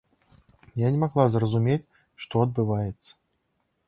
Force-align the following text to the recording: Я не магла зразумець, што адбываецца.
Я 0.83 0.87
не 0.95 1.01
магла 1.03 1.25
зразумець, 1.33 1.89
што 2.25 2.41
адбываецца. 2.45 3.11